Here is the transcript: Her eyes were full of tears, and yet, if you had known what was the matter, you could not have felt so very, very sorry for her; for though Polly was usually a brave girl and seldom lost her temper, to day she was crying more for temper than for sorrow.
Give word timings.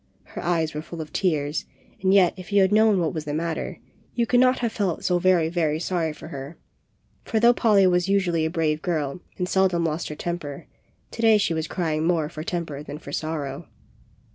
Her 0.23 0.41
eyes 0.43 0.73
were 0.73 0.81
full 0.81 0.99
of 0.99 1.13
tears, 1.13 1.65
and 2.01 2.11
yet, 2.11 2.33
if 2.35 2.51
you 2.51 2.63
had 2.63 2.71
known 2.71 2.97
what 2.97 3.13
was 3.13 3.25
the 3.25 3.35
matter, 3.35 3.77
you 4.15 4.25
could 4.25 4.39
not 4.39 4.57
have 4.57 4.71
felt 4.71 5.03
so 5.03 5.19
very, 5.19 5.47
very 5.47 5.79
sorry 5.79 6.11
for 6.11 6.29
her; 6.29 6.57
for 7.23 7.39
though 7.39 7.53
Polly 7.53 7.85
was 7.85 8.09
usually 8.09 8.43
a 8.43 8.49
brave 8.49 8.81
girl 8.81 9.19
and 9.37 9.47
seldom 9.47 9.85
lost 9.85 10.09
her 10.09 10.15
temper, 10.15 10.65
to 11.11 11.21
day 11.21 11.37
she 11.37 11.53
was 11.53 11.67
crying 11.67 12.03
more 12.07 12.29
for 12.29 12.41
temper 12.43 12.81
than 12.81 12.97
for 12.97 13.11
sorrow. 13.11 13.67